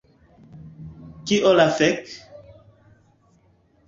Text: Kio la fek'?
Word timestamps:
Kio 1.31 1.51
la 1.57 1.65
fek'? 1.79 2.13